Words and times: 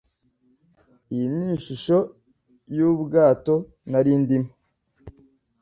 Iyi 1.13 1.27
ni 1.35 1.45
ishusho 1.55 1.97
yubwato 2.75 3.53
nari 3.89 4.11
ndimo. 4.21 4.51